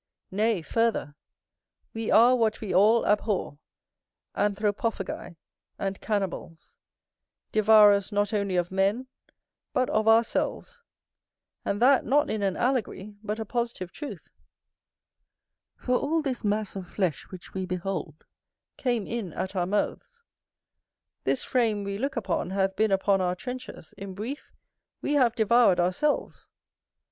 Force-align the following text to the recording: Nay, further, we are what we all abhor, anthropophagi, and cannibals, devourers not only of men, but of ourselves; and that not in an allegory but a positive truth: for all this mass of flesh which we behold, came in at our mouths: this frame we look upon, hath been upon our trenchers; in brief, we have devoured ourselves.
Nay, 0.31 0.63
further, 0.63 1.13
we 1.93 2.09
are 2.09 2.35
what 2.35 2.59
we 2.59 2.73
all 2.73 3.05
abhor, 3.05 3.59
anthropophagi, 4.35 5.35
and 5.77 6.01
cannibals, 6.01 6.75
devourers 7.51 8.11
not 8.11 8.33
only 8.33 8.55
of 8.55 8.71
men, 8.71 9.05
but 9.73 9.91
of 9.91 10.07
ourselves; 10.07 10.81
and 11.63 11.79
that 11.83 12.03
not 12.03 12.31
in 12.31 12.41
an 12.41 12.57
allegory 12.57 13.15
but 13.21 13.37
a 13.37 13.45
positive 13.45 13.91
truth: 13.91 14.31
for 15.77 15.97
all 15.99 16.23
this 16.23 16.43
mass 16.43 16.75
of 16.75 16.89
flesh 16.89 17.25
which 17.29 17.53
we 17.53 17.67
behold, 17.67 18.25
came 18.77 19.05
in 19.05 19.31
at 19.33 19.55
our 19.55 19.67
mouths: 19.67 20.23
this 21.25 21.43
frame 21.43 21.83
we 21.83 21.99
look 21.99 22.15
upon, 22.15 22.49
hath 22.49 22.75
been 22.75 22.91
upon 22.91 23.21
our 23.21 23.35
trenchers; 23.35 23.93
in 23.97 24.15
brief, 24.15 24.51
we 25.03 25.13
have 25.13 25.35
devoured 25.35 25.79
ourselves. 25.79 26.47